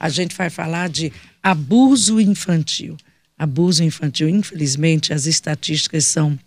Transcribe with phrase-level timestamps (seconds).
[0.00, 1.12] a gente vai falar de
[1.42, 2.96] abuso infantil.
[3.38, 6.38] Abuso infantil, infelizmente, as estatísticas são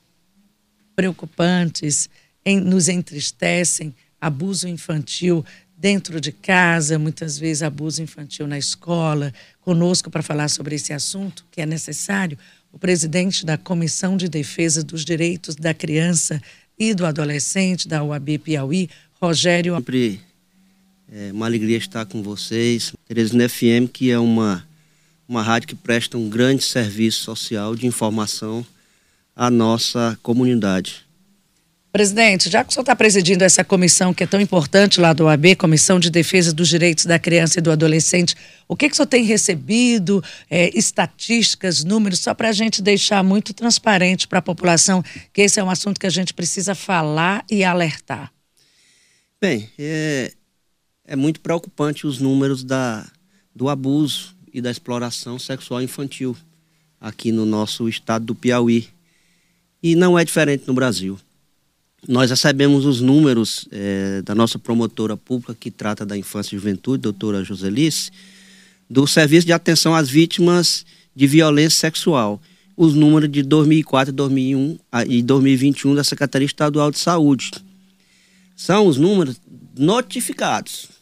[0.96, 2.10] preocupantes,
[2.44, 3.94] em, nos entristecem.
[4.20, 5.46] Abuso infantil
[5.78, 9.32] dentro de casa, muitas vezes abuso infantil na escola.
[9.62, 12.38] Conosco para falar sobre esse assunto, que é necessário,
[12.72, 16.42] o presidente da Comissão de Defesa dos Direitos da Criança
[16.78, 18.90] e do Adolescente da UAB Piauí,
[19.22, 19.76] Rogério.
[19.76, 20.33] Sempre
[21.12, 22.94] é uma alegria estar com vocês.
[23.08, 24.68] Teresina FM, que é uma,
[25.28, 28.66] uma rádio que presta um grande serviço social de informação
[29.36, 31.04] à nossa comunidade.
[31.94, 35.26] Presidente, já que o senhor está presidindo essa comissão que é tão importante lá do
[35.26, 38.36] OAB, Comissão de Defesa dos Direitos da Criança e do Adolescente,
[38.68, 43.24] o que, que o senhor tem recebido, é, estatísticas, números, só para a gente deixar
[43.24, 47.46] muito transparente para a população que esse é um assunto que a gente precisa falar
[47.48, 48.34] e alertar?
[49.40, 50.34] Bem, é,
[51.06, 53.06] é muito preocupante os números da,
[53.54, 56.36] do abuso e da exploração sexual infantil
[57.00, 58.88] aqui no nosso estado do Piauí.
[59.82, 61.20] E não é diferente no Brasil.
[62.08, 67.04] Nós recebemos os números é, da nossa promotora pública que trata da infância e juventude,
[67.04, 68.12] doutora Joselice,
[68.90, 72.42] do Serviço de Atenção às Vítimas de Violência Sexual.
[72.76, 77.52] Os números de 2004, 2001 e 2021 da Secretaria Estadual de Saúde.
[78.56, 79.40] São os números
[79.78, 80.93] notificados.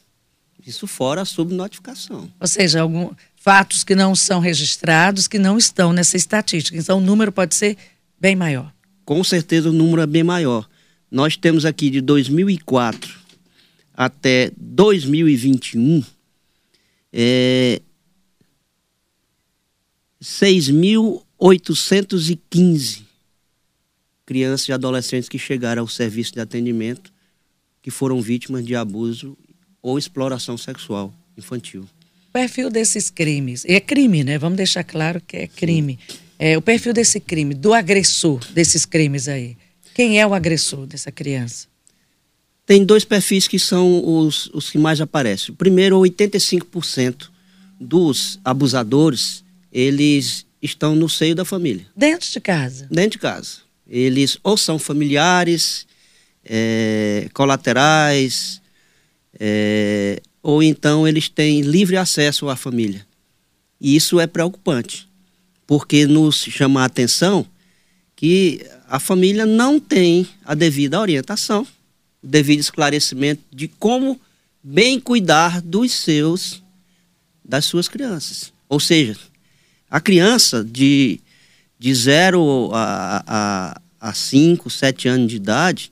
[0.72, 2.32] Isso fora a subnotificação.
[2.40, 6.78] Ou seja, alguns fatos que não são registrados, que não estão nessa estatística.
[6.78, 7.78] Então, o número pode ser
[8.20, 8.72] bem maior.
[9.04, 10.68] Com certeza, o número é bem maior.
[11.10, 13.20] Nós temos aqui de 2004
[13.94, 16.04] até 2021
[17.12, 17.82] é,
[20.24, 23.02] 6.815
[24.26, 27.12] crianças e adolescentes que chegaram ao serviço de atendimento
[27.82, 29.38] que foram vítimas de abuso
[29.82, 31.82] ou exploração sexual infantil.
[32.30, 34.38] O perfil desses crimes, é crime, né?
[34.38, 36.00] Vamos deixar claro que é crime.
[36.40, 39.58] É, o perfil desse crime, do agressor desses crimes aí.
[39.94, 41.68] Quem é o agressor dessa criança?
[42.66, 45.54] Tem dois perfis que são os, os que mais aparecem.
[45.54, 47.30] O primeiro, 85%
[47.80, 51.86] dos abusadores, eles estão no seio da família.
[51.96, 52.88] Dentro de casa?
[52.90, 53.58] Dentro de casa.
[53.88, 55.86] Eles ou são familiares,
[56.46, 58.61] é, colaterais,
[59.40, 63.06] é, ou então eles têm livre acesso à família.
[63.80, 65.08] E isso é preocupante,
[65.66, 67.46] porque nos chama a atenção
[68.16, 71.66] que a família não tem a devida orientação,
[72.22, 74.20] o devido esclarecimento de como
[74.64, 76.62] bem cuidar dos seus,
[77.44, 78.54] das suas crianças.
[78.70, 79.18] Ou seja,
[79.90, 81.20] a criança de,
[81.80, 85.92] de 0 a 5, 7 anos de idade,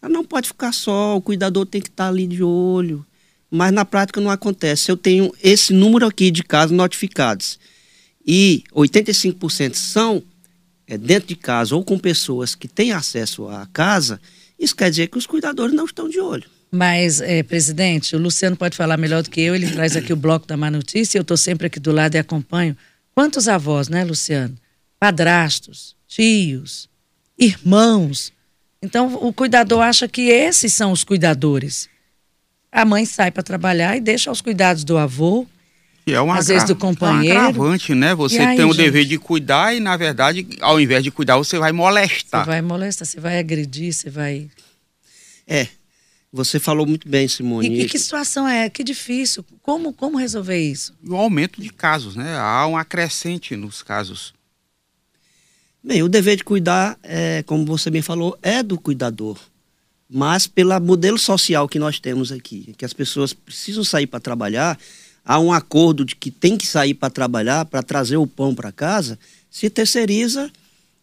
[0.00, 3.04] ela não pode ficar só, o cuidador tem que estar ali de olho.
[3.50, 4.90] Mas na prática não acontece.
[4.90, 7.58] Eu tenho esse número aqui de casos notificados
[8.26, 10.22] e 85% são
[10.86, 14.20] é, dentro de casa ou com pessoas que têm acesso à casa,
[14.58, 16.48] isso quer dizer que os cuidadores não estão de olho.
[16.70, 20.16] Mas, é, presidente, o Luciano pode falar melhor do que eu, ele traz aqui o
[20.16, 22.76] bloco da má notícia, eu estou sempre aqui do lado e acompanho.
[23.14, 24.56] Quantos avós, né, Luciano?
[24.98, 26.88] Padrastos, tios,
[27.38, 28.32] irmãos.
[28.82, 31.88] Então, o cuidador acha que esses são os cuidadores.
[32.70, 35.46] A mãe sai para trabalhar e deixa os cuidados do avô,
[36.06, 37.36] e é uma às vezes do companheiro.
[37.36, 38.14] É um agravante, né?
[38.14, 38.76] Você aí, tem o gente?
[38.76, 42.44] dever de cuidar e, na verdade, ao invés de cuidar, você vai molestar.
[42.44, 44.48] Você vai molestar, você vai agredir, você vai.
[45.48, 45.66] É.
[46.32, 47.68] Você falou muito bem, Simone.
[47.68, 48.70] E, e que situação é?
[48.70, 49.44] Que difícil.
[49.62, 50.94] Como, como resolver isso?
[51.04, 52.36] O aumento de casos, né?
[52.38, 54.32] Há um acrescente nos casos.
[55.86, 59.38] Bem, o dever de cuidar, é, como você bem falou, é do cuidador.
[60.10, 64.76] Mas pelo modelo social que nós temos aqui, que as pessoas precisam sair para trabalhar,
[65.24, 68.72] há um acordo de que tem que sair para trabalhar, para trazer o pão para
[68.72, 69.16] casa,
[69.48, 70.50] se terceiriza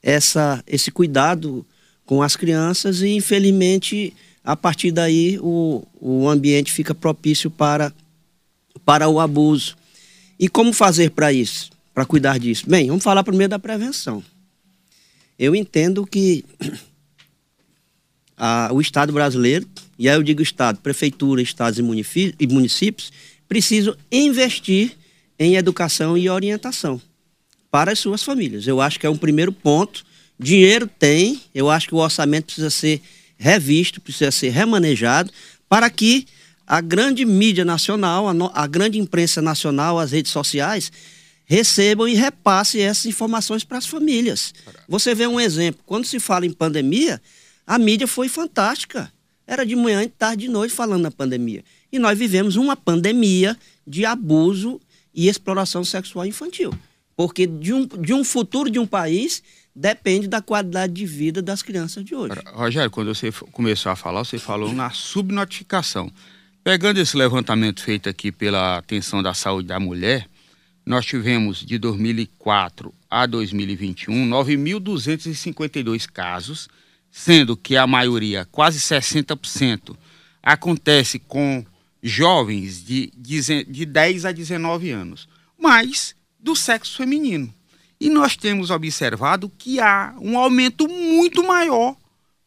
[0.01, 1.66] essa, esse cuidado
[2.05, 7.93] com as crianças e, infelizmente, a partir daí o, o ambiente fica propício para,
[8.83, 9.77] para o abuso.
[10.38, 12.66] E como fazer para isso, para cuidar disso?
[12.69, 14.22] Bem, vamos falar primeiro da prevenção.
[15.38, 16.46] Eu entendo que
[18.38, 23.12] a, o Estado brasileiro, e aí eu digo Estado, Prefeitura, Estados e municípios,
[23.47, 24.97] precisam investir
[25.38, 27.02] em educação e orientação
[27.70, 28.68] para as suas famílias.
[28.68, 30.06] Eu acho que é um primeiro ponto.
[30.40, 33.02] Dinheiro tem, eu acho que o orçamento precisa ser
[33.38, 35.32] revisto, precisa ser remanejado
[35.68, 36.28] para que
[36.66, 40.91] a grande mídia nacional, a, no, a grande imprensa nacional, as redes sociais,
[41.53, 44.55] recebam e repassem essas informações para as famílias.
[44.90, 47.22] Você vê um exemplo, quando se fala em pandemia,
[47.66, 49.14] a mídia foi fantástica.
[49.46, 51.64] Era de manhã, de tarde, de noite falando na pandemia.
[51.91, 53.55] E nós vivemos uma pandemia
[53.85, 54.82] de abuso
[55.14, 56.73] e exploração sexual infantil.
[57.16, 59.44] Porque de um, de um futuro de um país
[59.76, 62.34] depende da qualidade de vida das crianças de hoje.
[62.47, 66.11] Rogério, quando você começou a falar, você falou na subnotificação.
[66.64, 70.28] Pegando esse levantamento feito aqui pela Atenção da Saúde da Mulher,
[70.85, 76.68] nós tivemos de 2004 a 2021 9.252 casos,
[77.09, 79.96] sendo que a maioria, quase 60%,
[80.41, 81.66] acontece com
[82.02, 87.53] jovens de, de 10 a 19 anos, mas do sexo feminino.
[88.00, 91.96] E nós temos observado que há um aumento muito maior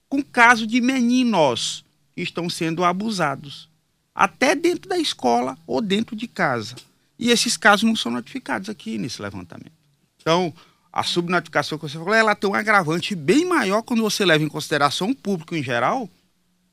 [0.09, 1.83] com casos de meninos
[2.15, 3.69] que estão sendo abusados,
[4.15, 6.77] até dentro da escola ou dentro de casa.
[7.19, 9.73] E esses casos não são notificados aqui nesse levantamento.
[10.21, 10.53] Então,
[10.93, 14.49] a subnotificação que você falou, ela tem um agravante bem maior quando você leva em
[14.49, 16.09] consideração o público em geral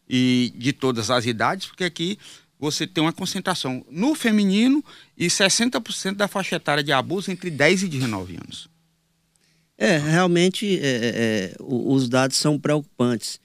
[0.07, 2.17] e de todas as idades, porque aqui
[2.59, 4.83] você tem uma concentração no feminino
[5.17, 8.69] e 60% da faixa etária de abuso entre 10 e 19 anos.
[9.77, 13.41] É, realmente é, é, é os dados são preocupantes.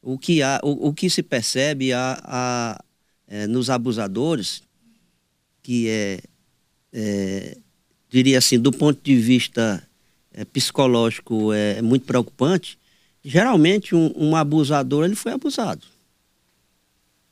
[0.00, 2.84] O que, há, o, o que se percebe há, há
[3.28, 4.62] é, nos abusadores,
[5.62, 6.20] que é,
[6.92, 7.56] é,
[8.10, 9.82] diria assim, do ponto de vista
[10.32, 12.78] é, psicológico, é, muito preocupante,
[13.24, 15.82] geralmente um, um abusador ele foi abusado.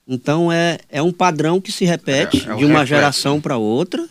[0.07, 4.09] Então é, é um padrão que se repete é, é de uma geração para outra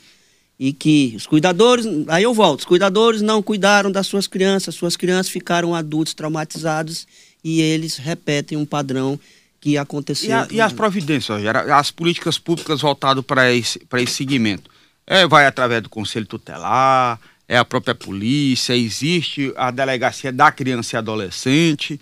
[0.60, 4.96] e que os cuidadores, aí eu volto, os cuidadores não cuidaram das suas crianças, suas
[4.96, 7.08] crianças ficaram adultos traumatizados
[7.44, 9.20] e eles repetem um padrão
[9.60, 10.30] que aconteceu.
[10.30, 14.70] E, a, e as providências, as políticas públicas voltadas para esse, esse segmento?
[15.12, 20.96] É, vai através do Conselho Tutelar, é a própria polícia, existe a delegacia da criança
[20.96, 22.00] e adolescente.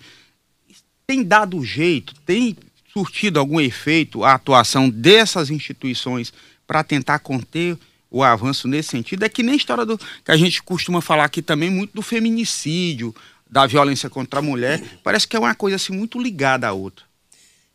[1.06, 2.54] Tem dado jeito, tem
[2.92, 6.34] surtido algum efeito a atuação dessas instituições
[6.66, 7.78] para tentar conter
[8.10, 9.22] o avanço nesse sentido?
[9.22, 12.02] É que nem a história do que a gente costuma falar aqui também muito do
[12.02, 13.14] feminicídio,
[13.50, 14.82] da violência contra a mulher.
[15.02, 17.07] Parece que é uma coisa assim muito ligada à outra.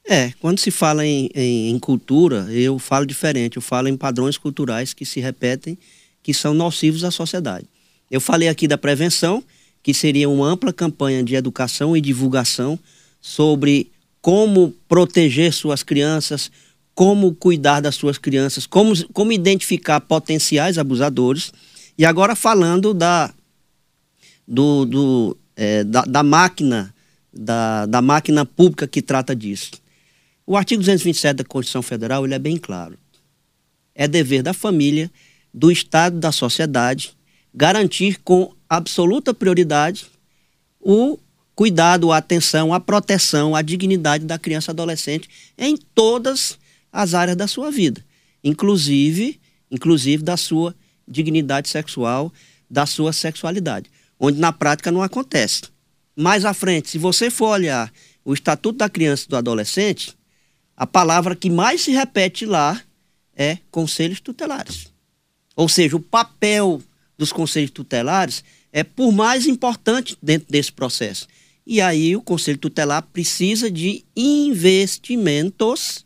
[0.06, 4.38] É, quando se fala em, em, em, cultura, eu falo diferente, eu falo em padrões
[4.38, 5.78] culturais que se repetem,
[6.22, 7.66] que são nocivos à sociedade.
[8.12, 9.44] Eu falei aqui da prevenção,
[9.82, 12.78] que seria uma ampla campanha de educação e divulgação
[13.22, 13.92] sobre
[14.22, 16.52] como proteger suas crianças,
[16.94, 21.52] como cuidar das suas crianças, como, como identificar potenciais abusadores.
[21.98, 23.34] E agora falando da,
[24.48, 26.94] do, do é, da, da máquina,
[27.34, 29.83] da, da máquina pública que trata disso.
[30.46, 32.98] O artigo 227 da Constituição Federal ele é bem claro.
[33.96, 35.10] É dever da família,
[35.54, 37.16] do Estado, da sociedade,
[37.54, 40.08] garantir com absoluta prioridade
[40.80, 41.18] o
[41.56, 46.58] cuidado, a atenção, a proteção, a dignidade da criança e adolescente em todas
[46.92, 48.04] as áreas da sua vida,
[48.44, 49.40] inclusive,
[49.72, 50.76] inclusive da sua
[51.08, 52.34] dignidade sexual,
[52.70, 55.64] da sua sexualidade, onde na prática não acontece.
[56.16, 57.92] Mais à frente, se você for olhar
[58.26, 60.16] o Estatuto da Criança e do Adolescente,
[60.76, 62.82] a palavra que mais se repete lá
[63.36, 64.88] é conselhos tutelares.
[65.56, 66.82] Ou seja, o papel
[67.18, 71.28] dos conselhos tutelares é por mais importante dentro desse processo.
[71.66, 76.04] E aí o conselho tutelar precisa de investimentos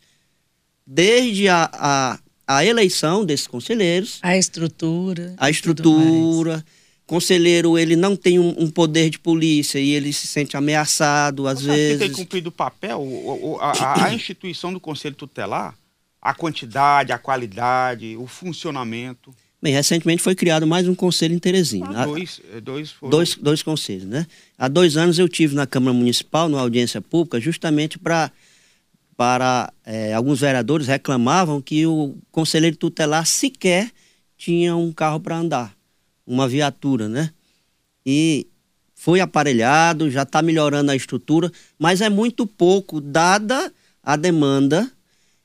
[0.86, 4.18] desde a, a, a eleição desses conselheiros.
[4.22, 5.34] A estrutura.
[5.36, 6.64] A estrutura
[7.08, 11.62] conselheiro ele não tem um, um, poder de polícia e ele se sente ameaçado às
[11.62, 11.98] Você vezes.
[11.98, 15.74] Tem cumprido o papel, o, o, a, a, instituição do conselho tutelar,
[16.20, 19.34] a quantidade, a qualidade, o funcionamento.
[19.60, 22.02] Bem, recentemente foi criado mais um conselho em Teresina.
[22.02, 23.10] Ah, dois, é, dois, foram...
[23.10, 24.26] dois, dois conselhos, né?
[24.58, 28.30] Há dois anos eu tive na Câmara Municipal, numa audiência pública, justamente para
[29.16, 33.90] para é, alguns vereadores reclamavam que o conselheiro tutelar sequer
[34.36, 35.77] tinha um carro para andar
[36.28, 37.30] uma viatura, né?
[38.04, 38.46] E
[38.94, 44.90] foi aparelhado, já está melhorando a estrutura, mas é muito pouco, dada a demanda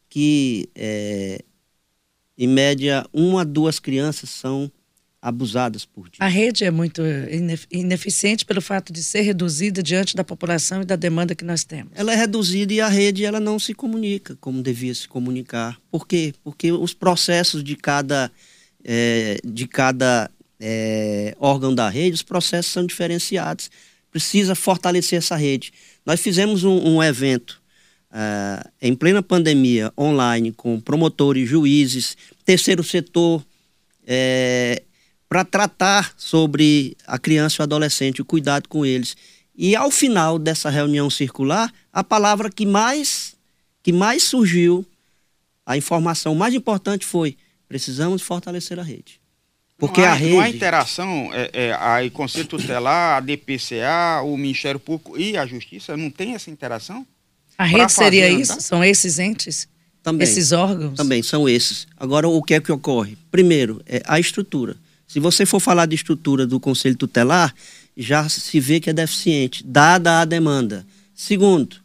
[0.09, 1.43] que, é,
[2.37, 4.71] em média, uma, duas crianças são
[5.21, 6.19] abusadas por dia.
[6.19, 7.01] A rede é muito
[7.71, 11.93] ineficiente pelo fato de ser reduzida diante da população e da demanda que nós temos.
[11.95, 15.79] Ela é reduzida e a rede ela não se comunica como devia se comunicar.
[15.89, 16.33] Por quê?
[16.43, 18.29] Porque os processos de cada,
[18.83, 20.29] é, de cada
[20.59, 23.69] é, órgão da rede, os processos são diferenciados.
[24.11, 25.73] Precisa fortalecer essa rede.
[26.05, 27.61] Nós fizemos um, um evento
[28.11, 33.43] uh, em plena pandemia, online, com promotores, juízes, terceiro setor,
[34.05, 34.83] é,
[35.27, 39.15] para tratar sobre a criança e o adolescente, o cuidado com eles.
[39.55, 43.35] E ao final dessa reunião circular, a palavra que mais,
[43.81, 44.85] que mais surgiu
[45.65, 49.22] a informação mais importante foi: precisamos fortalecer a rede.
[49.85, 50.33] Porque não há, a rede.
[50.33, 55.45] Não há interação, é, é, a Conselho Tutelar, a DPCA, o Ministério Público e a
[55.45, 57.05] Justiça, não tem essa interação?
[57.57, 58.61] A rede seria isso?
[58.61, 59.67] São esses entes?
[60.01, 60.23] Também.
[60.23, 60.95] Esses órgãos?
[60.95, 61.85] Também, são esses.
[61.97, 63.17] Agora, o que é que ocorre?
[63.29, 64.77] Primeiro, é a estrutura.
[65.05, 67.53] Se você for falar de estrutura do Conselho Tutelar,
[67.95, 70.85] já se vê que é deficiente, dada a demanda.
[71.13, 71.75] Segundo,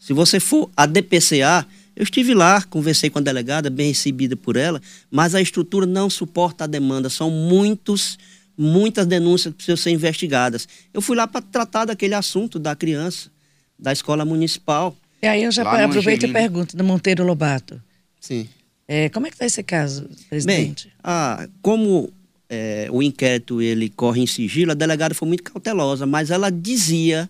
[0.00, 1.66] se você for a DPCA,
[1.96, 6.10] eu estive lá, conversei com a delegada, bem recebida por ela, mas a estrutura não
[6.10, 7.08] suporta a demanda.
[7.08, 8.18] São muitos,
[8.56, 10.68] muitas denúncias que precisam ser investigadas.
[10.92, 13.30] Eu fui lá para tratar daquele assunto da criança,
[13.78, 14.94] da escola municipal.
[15.22, 17.82] E aí eu já aproveito e pergunto, do Monteiro Lobato.
[18.20, 18.46] Sim.
[18.86, 20.88] É, como é que está esse caso, presidente?
[20.88, 22.12] Bem, ah, como
[22.46, 27.28] é, o inquérito ele corre em sigilo, a delegada foi muito cautelosa, mas ela dizia,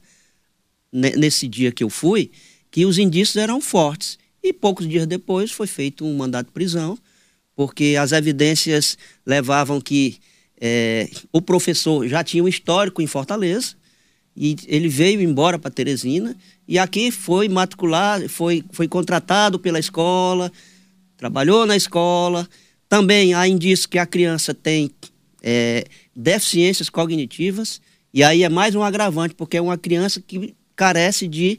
[0.92, 2.32] nesse dia que eu fui,
[2.68, 4.18] que os indícios eram fortes.
[4.46, 6.96] E poucos dias depois foi feito um mandato de prisão,
[7.56, 10.18] porque as evidências levavam que
[10.60, 13.74] é, o professor já tinha um histórico em Fortaleza,
[14.36, 16.36] e ele veio embora para Teresina,
[16.68, 20.52] e aqui foi matricular, foi, foi contratado pela escola,
[21.16, 22.48] trabalhou na escola.
[22.88, 24.92] Também há indícios que a criança tem
[25.42, 27.80] é, deficiências cognitivas,
[28.14, 31.58] e aí é mais um agravante, porque é uma criança que carece de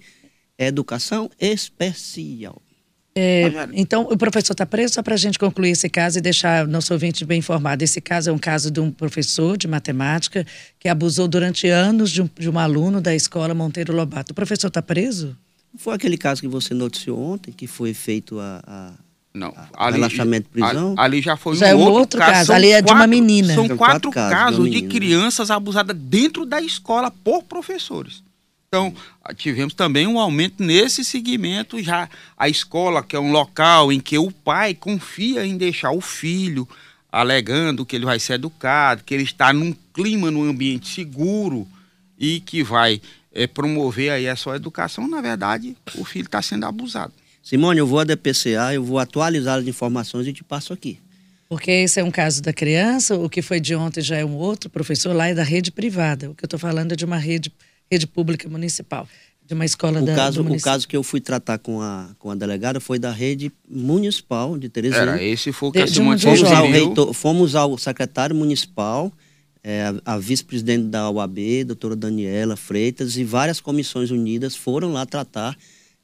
[0.58, 2.62] educação especial.
[3.20, 6.68] É, então, o professor está preso só para a gente concluir esse caso e deixar
[6.68, 7.84] nosso ouvinte bem informado.
[7.84, 10.46] Esse caso é um caso de um professor de matemática
[10.80, 14.34] que abusou durante anos de um, de um aluno da escola Monteiro Lobato.
[14.34, 15.36] O professor está preso?
[15.76, 18.92] Foi aquele caso que você noticiou ontem, que foi feito a, a
[19.34, 20.94] não, ali, relaxamento de prisão.
[20.96, 22.32] Ali, já foi já um é um outro, outro caso.
[22.32, 22.54] caso.
[22.54, 23.56] Ali é de uma menina.
[23.56, 28.22] São, São quatro, quatro casos casos de de, crianças abusadas dentro da escola por professores.
[28.68, 28.94] Então,
[29.38, 32.10] tivemos também um aumento nesse segmento já.
[32.38, 36.68] A escola, que é um local em que o pai confia em deixar o filho,
[37.10, 41.66] alegando que ele vai ser educado, que ele está num clima, num ambiente seguro
[42.20, 43.02] e que vai
[43.34, 47.14] é, promover aí a sua educação, na verdade, o filho está sendo abusado.
[47.42, 51.00] Simone, eu vou à DPCA, eu vou atualizar as informações e te passo aqui.
[51.48, 54.36] Porque esse é um caso da criança, o que foi de ontem já é um
[54.36, 56.30] outro professor, lá é da rede privada.
[56.30, 57.50] O que eu estou falando é de uma rede
[57.92, 59.08] rede pública municipal,
[59.46, 62.10] de uma escola o da, caso, do O caso que eu fui tratar com a,
[62.20, 65.14] com a delegada foi da rede municipal de Teresina.
[65.14, 68.36] Era, esse foi o que De- a de um Fomos ao, reitor, fomos ao secretário
[68.36, 69.12] municipal,
[69.64, 75.06] é, a, a vice-presidente da UAB, doutora Daniela Freitas, e várias comissões unidas foram lá
[75.06, 75.58] tratar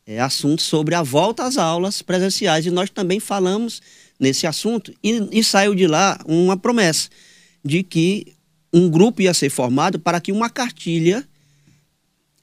[0.07, 2.65] é, assuntos sobre a volta às aulas presenciais.
[2.65, 3.81] E nós também falamos
[4.17, 4.93] nesse assunto.
[5.03, 7.09] E, e saiu de lá uma promessa
[7.63, 8.33] de que
[8.73, 11.27] um grupo ia ser formado para que uma cartilha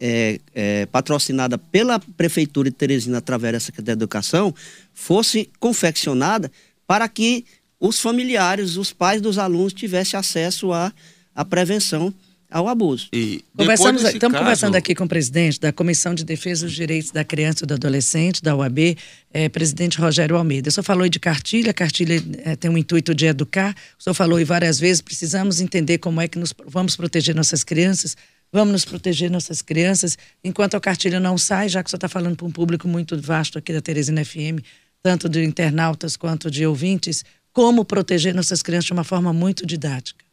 [0.01, 4.55] é, é, patrocinada pela Prefeitura de Teresina através da Secretaria Educação
[4.95, 6.51] fosse confeccionada
[6.87, 7.45] para que
[7.79, 10.93] os familiares, os pais dos alunos tivessem acesso à,
[11.35, 12.13] à prevenção
[12.51, 13.09] ao abuso.
[13.13, 17.13] E Conversamos, estamos caso- conversando aqui com o presidente da Comissão de Defesa dos Direitos
[17.13, 18.97] da Criança e do Adolescente, da UAB,
[19.33, 20.69] eh, presidente Rogério Almeida.
[20.69, 23.73] O senhor falou de cartilha, a cartilha eh, tem o intuito de educar.
[23.99, 27.63] O senhor falou e várias vezes, precisamos entender como é que nos, vamos proteger nossas
[27.63, 28.17] crianças,
[28.53, 30.17] vamos nos proteger nossas crianças.
[30.43, 33.59] Enquanto a cartilha não sai, já que senhor está falando para um público muito vasto
[33.59, 34.65] aqui da Teresina FM,
[35.03, 40.25] tanto de internautas quanto de ouvintes, como proteger nossas crianças de uma forma muito didática.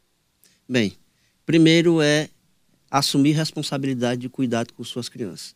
[0.67, 0.97] Bem,
[1.45, 2.29] primeiro é
[2.89, 5.55] assumir responsabilidade de cuidado com suas crianças.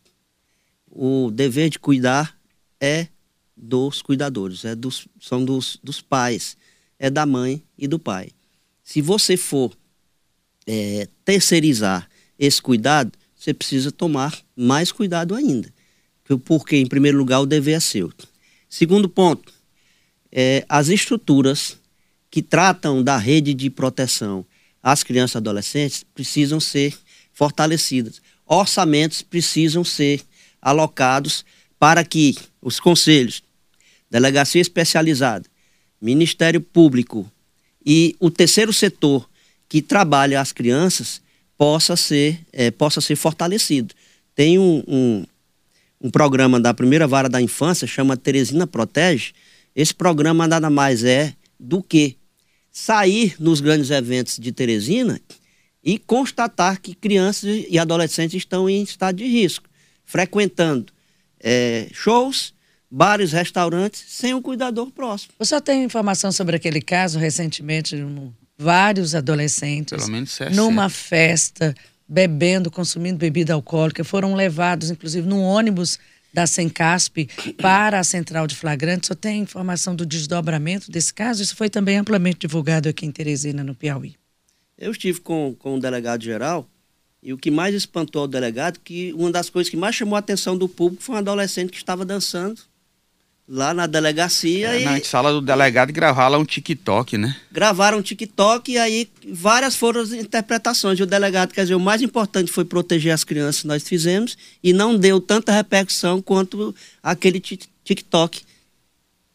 [0.90, 2.36] O dever de cuidar
[2.80, 3.08] é
[3.56, 6.56] dos cuidadores, é dos, são dos, dos pais,
[6.98, 8.30] é da mãe e do pai.
[8.82, 9.72] Se você for
[10.66, 12.08] é, terceirizar
[12.44, 15.72] esse cuidado, você precisa tomar mais cuidado ainda.
[16.44, 18.12] Porque, em primeiro lugar, o dever é seu.
[18.68, 19.52] Segundo ponto,
[20.30, 21.76] é, as estruturas
[22.28, 24.44] que tratam da rede de proteção
[24.82, 26.98] às crianças e adolescentes precisam ser
[27.32, 28.20] fortalecidas.
[28.44, 30.22] Orçamentos precisam ser
[30.60, 31.44] alocados
[31.78, 33.42] para que os conselhos,
[34.10, 35.48] delegacia especializada,
[36.00, 37.30] Ministério Público
[37.86, 39.28] e o terceiro setor
[39.68, 41.21] que trabalha as crianças
[41.62, 43.94] possa ser, eh, possa ser fortalecido.
[44.34, 45.24] Tem um, um,
[46.00, 49.32] um programa da primeira vara da infância, chama Teresina Protege.
[49.76, 52.16] Esse programa nada mais é do que
[52.72, 55.20] sair nos grandes eventos de Teresina
[55.84, 59.68] e constatar que crianças e adolescentes estão em estado de risco,
[60.04, 60.92] frequentando
[61.38, 62.52] eh, shows,
[62.90, 65.32] bares, restaurantes, sem um cuidador próximo.
[65.44, 70.56] Senhor tem informação sobre aquele caso recentemente, um- vários adolescentes Pelo menos 60.
[70.56, 71.74] numa festa,
[72.08, 75.98] bebendo, consumindo bebida alcoólica, foram levados, inclusive, num ônibus
[76.32, 77.28] da Sencasp
[77.60, 79.06] para a central de flagrante.
[79.06, 81.42] Só tem informação do desdobramento desse caso?
[81.42, 84.14] Isso foi também amplamente divulgado aqui em Teresina, no Piauí.
[84.78, 86.68] Eu estive com, com o delegado geral
[87.22, 90.18] e o que mais espantou o delegado que uma das coisas que mais chamou a
[90.18, 92.60] atenção do público foi um adolescente que estava dançando
[93.48, 94.74] lá na delegacia.
[94.74, 97.36] É, e na sala do delegado e gravar lá um TikTok, né?
[97.50, 100.98] Gravaram um TikTok e aí várias foram as interpretações.
[100.98, 104.72] E o delegado, quer dizer, o mais importante foi proteger as crianças, nós fizemos, e
[104.72, 108.42] não deu tanta repercussão quanto aquele TikTok.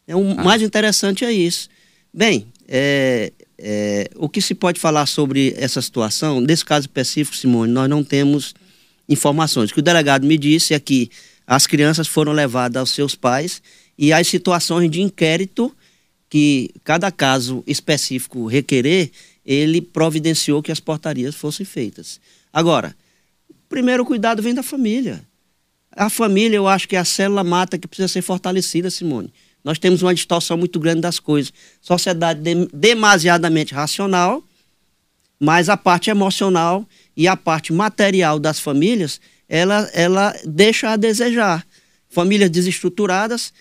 [0.06, 0.42] É o ah.
[0.42, 1.68] mais interessante é isso.
[2.12, 6.40] Bem, é, é, o que se pode falar sobre essa situação?
[6.40, 8.54] Nesse caso específico, Simone, nós não temos
[9.08, 9.70] informações.
[9.70, 11.10] O que o delegado me disse é que
[11.46, 13.62] as crianças foram levadas aos seus pais
[13.98, 15.74] e as situações de inquérito
[16.30, 19.10] que cada caso específico requerer,
[19.44, 22.20] ele providenciou que as portarias fossem feitas.
[22.52, 22.94] Agora,
[23.50, 25.22] o primeiro cuidado vem da família.
[25.90, 29.32] A família, eu acho que é a célula mata que precisa ser fortalecida, Simone.
[29.64, 31.52] Nós temos uma distorção muito grande das coisas.
[31.80, 34.42] Sociedade de, demasiadamente racional,
[35.40, 36.86] mas a parte emocional
[37.16, 41.66] e a parte material das famílias, ela, ela deixa a desejar.
[42.08, 43.52] Famílias desestruturadas,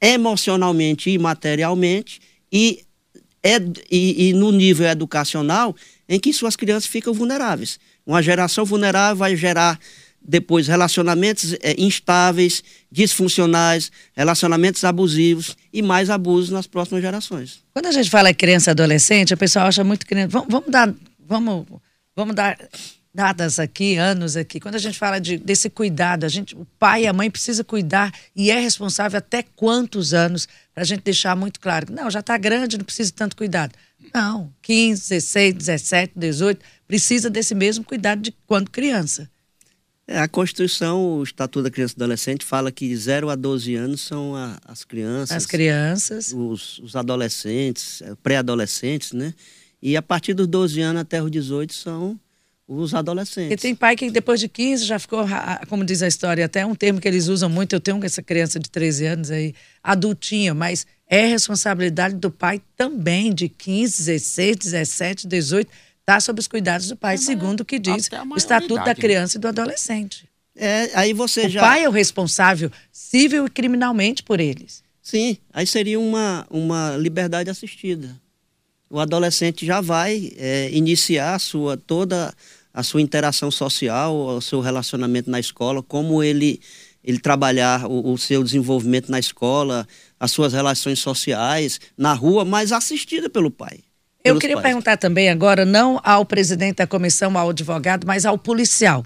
[0.00, 2.20] emocionalmente e materialmente,
[2.52, 2.84] e,
[3.42, 3.56] é,
[3.90, 5.74] e, e no nível educacional,
[6.08, 7.78] em que suas crianças ficam vulneráveis.
[8.06, 9.78] Uma geração vulnerável vai gerar
[10.22, 17.62] depois relacionamentos é, instáveis, disfuncionais, relacionamentos abusivos e mais abusos nas próximas gerações.
[17.72, 20.28] Quando a gente fala criança adolescente, a pessoa acha muito criança.
[20.28, 20.94] Vamos, vamos dar,
[21.26, 21.66] vamos,
[22.14, 22.58] vamos dar
[23.12, 24.60] dadas aqui, anos aqui.
[24.60, 27.64] Quando a gente fala de, desse cuidado, a gente, o pai e a mãe precisa
[27.64, 31.92] cuidar e é responsável até quantos anos para a gente deixar muito claro.
[31.92, 33.72] Não, já está grande, não precisa de tanto cuidado.
[34.14, 39.28] Não, 15, 16, 17, 18, precisa desse mesmo cuidado de quando criança.
[40.06, 44.00] É, a Constituição, o Estatuto da Criança e Adolescente, fala que 0 a 12 anos
[44.00, 45.36] são a, as crianças.
[45.36, 46.32] As crianças.
[46.32, 49.34] Os, os adolescentes, é, pré-adolescentes, né?
[49.82, 52.18] E a partir dos 12 anos até os 18 são
[52.72, 53.50] os adolescentes.
[53.50, 55.26] E tem pai que depois de 15 já ficou,
[55.68, 58.60] como diz a história, até um termo que eles usam muito, eu tenho essa criança
[58.60, 65.26] de 13 anos aí, adultinha, mas é responsabilidade do pai também, de 15, 16, 17,
[65.26, 65.68] 18
[65.98, 68.94] está sob os cuidados do pai, segundo o que diz o Estatuto da né?
[68.94, 70.28] Criança e do Adolescente.
[70.54, 71.60] É, aí você o já...
[71.60, 74.82] pai é o responsável civil e criminalmente por eles.
[75.02, 78.16] Sim, aí seria uma, uma liberdade assistida.
[78.88, 82.32] O adolescente já vai é, iniciar a sua, toda
[82.72, 86.60] a sua interação social, o seu relacionamento na escola, como ele,
[87.02, 89.86] ele trabalhar o, o seu desenvolvimento na escola,
[90.18, 93.80] as suas relações sociais, na rua, mas assistida pelo pai.
[94.22, 94.66] Eu queria pais.
[94.66, 99.04] perguntar também agora, não ao presidente da comissão, ao advogado, mas ao policial,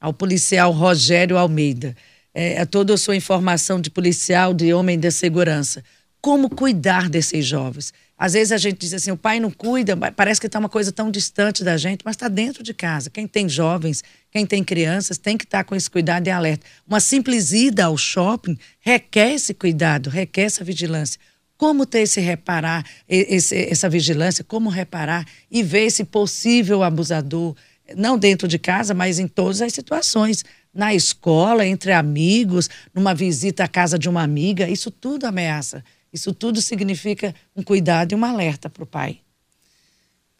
[0.00, 1.96] ao policial Rogério Almeida.
[2.34, 5.84] É, é toda a sua informação de policial, de homem da segurança.
[6.22, 7.92] Como cuidar desses jovens?
[8.16, 10.92] Às vezes a gente diz assim, o pai não cuida, parece que está uma coisa
[10.92, 13.10] tão distante da gente, mas está dentro de casa.
[13.10, 16.64] Quem tem jovens, quem tem crianças, tem que estar tá com esse cuidado e alerta.
[16.86, 21.18] Uma simples ida ao shopping requer esse cuidado, requer essa vigilância
[21.62, 27.54] como ter esse reparar, esse, essa vigilância, como reparar e ver esse possível abusador,
[27.96, 30.44] não dentro de casa, mas em todas as situações.
[30.74, 35.84] Na escola, entre amigos, numa visita à casa de uma amiga, isso tudo ameaça.
[36.12, 39.20] Isso tudo significa um cuidado e um alerta para o pai.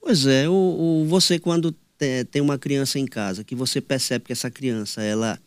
[0.00, 1.74] Pois é, o, o, você quando
[2.30, 5.38] tem uma criança em casa, que você percebe que essa criança ela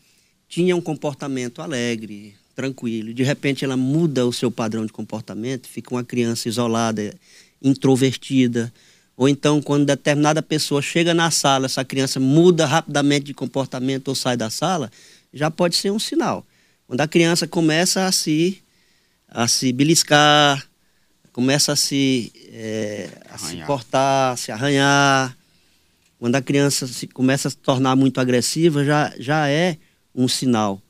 [0.47, 3.13] tinha um comportamento alegre, tranquilo.
[3.13, 7.13] De repente ela muda o seu padrão de comportamento, fica uma criança isolada,
[7.61, 8.71] introvertida.
[9.17, 14.15] Ou então, quando determinada pessoa chega na sala, essa criança muda rapidamente de comportamento ou
[14.15, 14.91] sai da sala,
[15.33, 16.45] já pode ser um sinal.
[16.87, 18.61] Quando a criança começa a se,
[19.27, 20.65] a se beliscar,
[21.31, 25.35] começa a se, é, a se cortar, a se arranhar,
[26.17, 29.77] quando a criança se, começa a se tornar muito agressiva, já, já é
[30.13, 30.81] um sinal.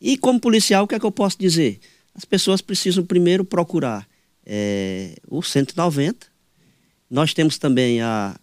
[0.00, 1.78] E como policial, o que é que eu posso dizer?
[2.14, 4.08] As pessoas precisam primeiro procurar
[4.46, 6.26] é, o 190.
[7.10, 8.34] Nós temos também a,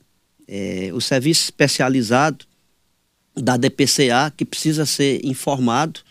[0.48, 2.46] é, o serviço especializado
[3.36, 6.02] da DPCA, que precisa ser informado.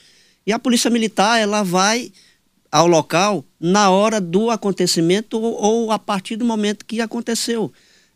[0.46, 2.12] E a Polícia Militar, ela vai
[2.70, 7.72] ao local na hora do acontecimento ou, ou a partir do momento que aconteceu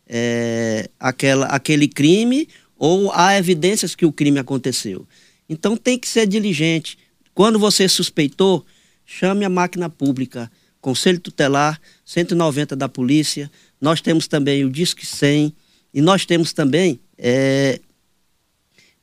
[0.07, 5.07] é, aquela, aquele crime ou há evidências que o crime aconteceu.
[5.49, 6.97] Então tem que ser diligente.
[7.33, 8.65] Quando você suspeitou,
[9.05, 13.51] chame a máquina pública, Conselho Tutelar, 190 da Polícia.
[13.79, 15.53] Nós temos também o Disque 100
[15.93, 17.79] e nós temos também é,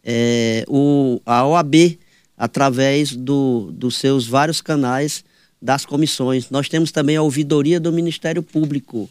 [0.04, 1.98] é, o, a OAB,
[2.36, 5.24] através do, dos seus vários canais
[5.62, 6.50] das comissões.
[6.50, 9.08] Nós temos também a ouvidoria do Ministério Público.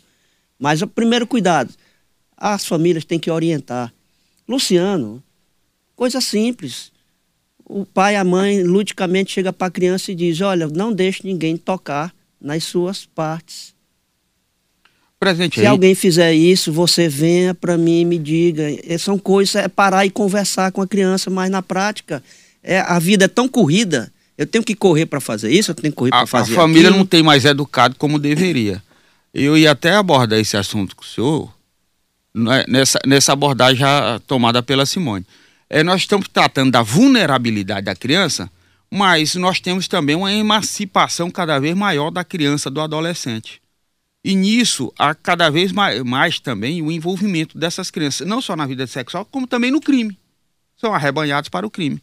[0.60, 1.74] Mas o primeiro cuidado,
[2.36, 3.94] as famílias têm que orientar.
[4.48, 5.24] Luciano,
[5.96, 6.92] coisa simples.
[7.64, 11.56] O pai, a mãe, ludicamente chega para a criança e diz: Olha, não deixe ninguém
[11.56, 13.74] tocar nas suas partes.
[15.18, 15.68] Presente Se aí.
[15.68, 18.64] alguém fizer isso, você venha para mim e me diga.
[18.86, 22.22] É, são coisas, é parar e conversar com a criança, mas na prática,
[22.62, 24.12] é, a vida é tão corrida.
[24.42, 26.88] Eu tenho que correr para fazer isso, eu tenho que correr para fazer A família
[26.88, 26.98] aquilo.
[26.98, 28.82] não tem mais educado como deveria.
[29.32, 31.54] Eu ia até abordar esse assunto com o senhor,
[32.34, 35.28] né, nessa, nessa abordagem já tomada pela Simone.
[35.70, 38.50] É, nós estamos tratando da vulnerabilidade da criança,
[38.90, 43.62] mas nós temos também uma emancipação cada vez maior da criança, do adolescente.
[44.26, 48.66] E nisso há cada vez mais, mais, também o envolvimento dessas crianças, não só na
[48.66, 50.18] vida sexual, como também no crime.
[50.78, 52.02] São arrebanhados para o crime.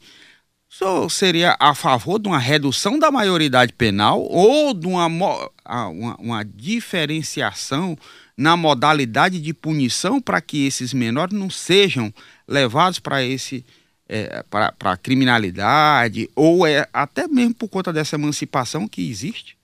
[0.71, 6.17] O senhor seria a favor de uma redução da maioridade penal ou de uma, uma,
[6.19, 7.97] uma diferenciação
[8.37, 12.13] na modalidade de punição para que esses menores não sejam
[12.47, 13.65] levados para esse
[14.09, 19.57] é, para a criminalidade ou é até mesmo por conta dessa emancipação que existe?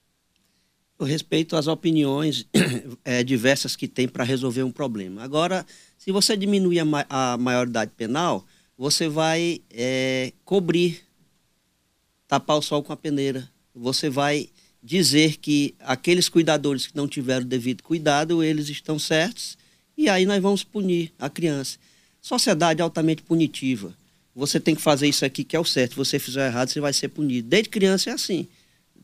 [0.98, 2.46] Eu respeito as opiniões
[3.04, 5.22] é, diversas que tem para resolver um problema.
[5.22, 5.66] Agora,
[5.98, 8.44] se você diminuir a, a maioridade penal,
[8.76, 11.02] você vai é, cobrir,
[12.26, 13.48] tapar o sol com a peneira.
[13.74, 14.48] Você vai
[14.82, 19.56] dizer que aqueles cuidadores que não tiveram devido cuidado, eles estão certos,
[19.96, 21.78] e aí nós vamos punir a criança.
[22.20, 23.94] Sociedade altamente punitiva.
[24.34, 25.92] Você tem que fazer isso aqui que é o certo.
[25.92, 27.48] Se você fizer errado, você vai ser punido.
[27.48, 28.48] Desde criança é assim.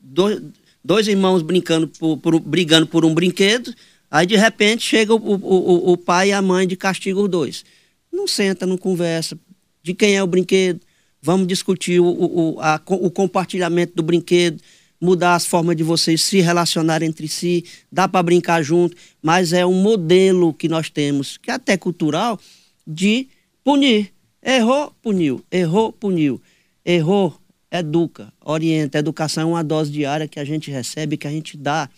[0.03, 0.43] Dois,
[0.85, 3.73] dois irmãos brincando por, por, brigando por um brinquedo,
[4.11, 7.65] aí de repente chega o, o, o pai e a mãe de castigo os dois.
[8.13, 9.39] Não senta, não conversa.
[9.83, 10.81] De quem é o brinquedo?
[11.23, 14.61] Vamos discutir o, o, a, o compartilhamento do brinquedo,
[15.01, 19.65] mudar as formas de vocês se relacionarem entre si, dá para brincar junto, mas é
[19.65, 22.39] um modelo que nós temos, que é até cultural,
[22.87, 23.29] de
[23.65, 24.13] punir.
[24.43, 25.45] Errou, puniu.
[25.51, 26.41] Errou, puniu.
[26.85, 27.39] Errou,
[27.71, 28.99] educa, orienta.
[28.99, 31.89] Educação é uma dose diária que a gente recebe, que a gente dá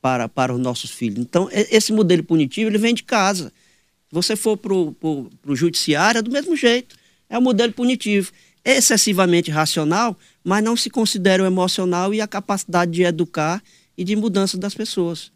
[0.00, 1.18] para, para os nossos filhos.
[1.18, 3.52] Então, esse modelo punitivo, ele vem de casa.
[4.08, 6.96] Se você for para o judiciário, é do mesmo jeito.
[7.32, 8.30] É um modelo punitivo.
[8.62, 13.62] Excessivamente racional, mas não se considera o emocional e a capacidade de educar
[13.96, 15.32] e de mudança das pessoas.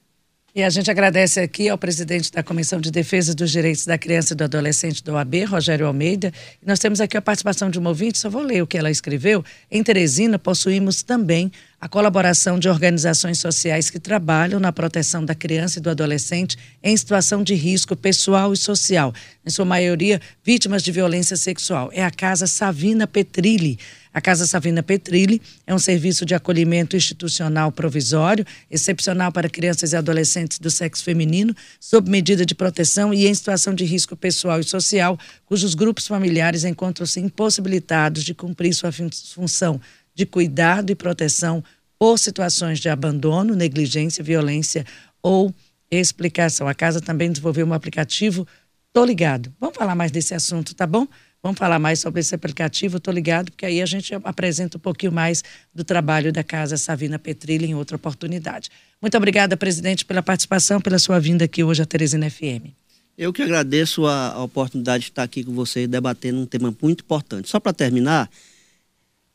[0.57, 4.33] E a gente agradece aqui ao presidente da Comissão de Defesa dos Direitos da Criança
[4.33, 6.33] e do Adolescente do OAB, Rogério Almeida.
[6.64, 9.45] Nós temos aqui a participação de uma ouvinte, só vou ler o que ela escreveu.
[9.71, 15.79] Em Teresina, possuímos também a colaboração de organizações sociais que trabalham na proteção da criança
[15.79, 19.12] e do adolescente em situação de risco pessoal e social,
[19.45, 21.90] em sua maioria vítimas de violência sexual.
[21.92, 23.79] É a Casa Savina Petrilli.
[24.16, 29.96] A Casa Savina Petrilli é um serviço de acolhimento institucional provisório, excepcional para crianças e
[29.96, 34.64] adolescentes do sexo feminino, sob medida de proteção e em situação de risco pessoal e
[34.64, 39.79] social, cujos grupos familiares encontram-se impossibilitados de cumprir sua função
[40.14, 41.62] de cuidado e proteção
[41.98, 44.87] por situações de abandono, negligência, violência
[45.22, 45.55] ou
[45.90, 46.66] explicação.
[46.66, 48.48] A casa também desenvolveu um aplicativo
[48.94, 49.52] Tô Ligado.
[49.61, 51.07] Vamos falar mais desse assunto, tá bom?
[51.47, 55.13] Vamos falar mais sobre esse aplicativo, tô ligado, porque aí a gente apresenta um pouquinho
[55.13, 58.69] mais do trabalho da Casa Savina Petrilha em outra oportunidade.
[59.01, 62.75] Muito obrigada, presidente, pela participação, pela sua vinda aqui hoje à Teresina FM.
[63.17, 67.05] Eu que agradeço a, a oportunidade de estar aqui com você debatendo um tema muito
[67.05, 67.49] importante.
[67.49, 68.29] Só para terminar,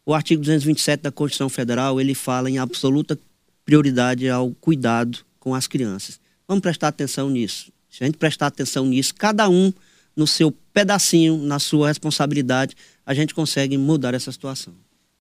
[0.06, 3.18] o artigo 227 da Constituição Federal, ele fala em absoluta
[3.64, 6.20] prioridade ao cuidado com as crianças.
[6.46, 7.72] Vamos prestar atenção nisso.
[7.90, 9.72] Se a gente prestar atenção nisso, cada um
[10.16, 14.74] no seu pedacinho, na sua responsabilidade, a gente consegue mudar essa situação.